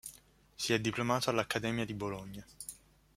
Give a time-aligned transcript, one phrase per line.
[0.55, 2.43] Si è diplomato all'Accademia di Bologna.